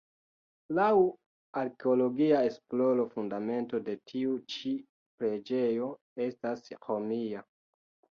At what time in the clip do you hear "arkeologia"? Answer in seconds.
1.59-2.39